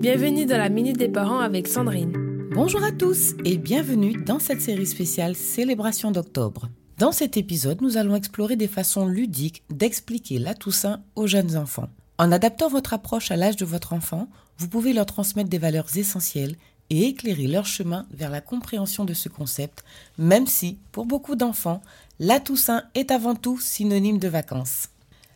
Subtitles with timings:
[0.00, 2.14] Bienvenue dans la Minute des Parents avec Sandrine.
[2.54, 6.70] Bonjour à tous et bienvenue dans cette série spéciale Célébration d'octobre.
[6.96, 11.90] Dans cet épisode, nous allons explorer des façons ludiques d'expliquer la Toussaint aux jeunes enfants.
[12.16, 14.26] En adaptant votre approche à l'âge de votre enfant,
[14.56, 16.56] vous pouvez leur transmettre des valeurs essentielles
[16.88, 19.84] et éclairer leur chemin vers la compréhension de ce concept,
[20.16, 21.82] même si, pour beaucoup d'enfants,
[22.18, 24.88] la Toussaint est avant tout synonyme de vacances.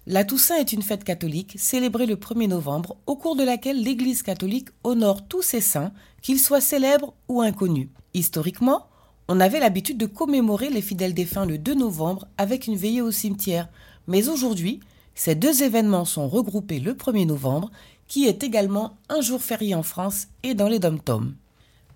[0.07, 4.23] La Toussaint est une fête catholique célébrée le 1er novembre, au cours de laquelle l'Église
[4.23, 7.89] catholique honore tous ses saints, qu'ils soient célèbres ou inconnus.
[8.13, 8.87] Historiquement,
[9.29, 13.11] on avait l'habitude de commémorer les fidèles défunts le 2 novembre avec une veillée au
[13.11, 13.71] cimetière,
[14.07, 14.81] mais aujourd'hui,
[15.15, 17.71] ces deux événements sont regroupés le 1er novembre,
[18.07, 21.33] qui est également un jour férié en France et dans les dom-toms.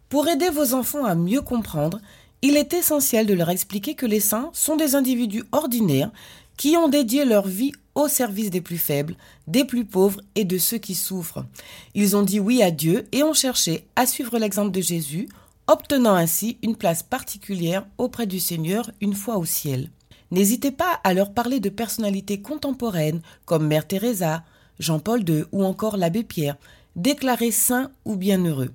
[0.08, 2.00] Pour aider vos enfants à mieux comprendre,
[2.40, 6.10] il est essentiel de leur expliquer que les saints sont des individus ordinaires
[6.58, 10.58] qui ont dédié leur vie au service des plus faibles, des plus pauvres et de
[10.58, 11.46] ceux qui souffrent.
[11.94, 15.28] Ils ont dit oui à Dieu et ont cherché à suivre l'exemple de Jésus,
[15.68, 19.90] obtenant ainsi une place particulière auprès du Seigneur une fois au ciel.
[20.30, 24.42] N'hésitez pas à leur parler de personnalités contemporaines comme Mère Teresa,
[24.78, 26.56] Jean-Paul II ou encore l'abbé Pierre,
[26.96, 28.72] déclarés saints ou bienheureux.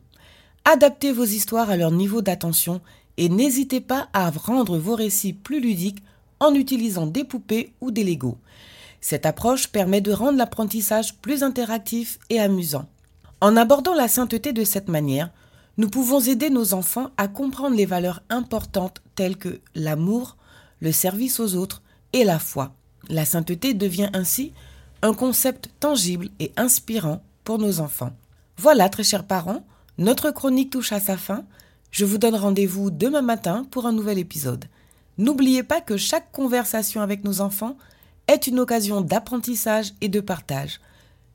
[0.66, 2.81] Adaptez vos histoires à leur niveau d'attention
[3.17, 6.02] et n'hésitez pas à rendre vos récits plus ludiques
[6.44, 8.38] en utilisant des poupées ou des Legos.
[9.02, 12.88] Cette approche permet de rendre l'apprentissage plus interactif et amusant.
[13.41, 15.30] En abordant la sainteté de cette manière,
[15.77, 20.38] nous pouvons aider nos enfants à comprendre les valeurs importantes telles que l'amour,
[20.80, 21.81] le service aux autres
[22.14, 22.73] et la foi.
[23.09, 24.53] La sainteté devient ainsi
[25.02, 28.14] un concept tangible et inspirant pour nos enfants.
[28.58, 29.66] Voilà, très chers parents,
[29.97, 31.44] notre chronique touche à sa fin.
[31.91, 34.66] Je vous donne rendez-vous demain matin pour un nouvel épisode.
[35.17, 37.75] N'oubliez pas que chaque conversation avec nos enfants
[38.28, 40.80] est une occasion d'apprentissage et de partage.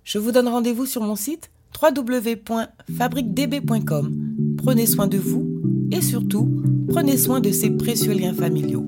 [0.05, 4.57] Je vous donne rendez-vous sur mon site www.fabriquedb.com.
[4.57, 5.47] Prenez soin de vous
[5.93, 6.51] et surtout,
[6.89, 8.85] prenez soin de ces précieux liens familiaux.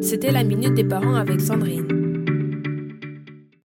[0.00, 2.01] C'était la Minute des Parents avec Sandrine.